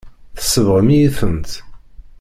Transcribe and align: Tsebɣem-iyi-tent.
Tsebɣem-iyi-tent. 0.37 1.49